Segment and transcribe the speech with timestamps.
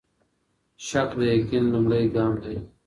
[0.87, 2.55] شک د يقين لومړی ګام دی.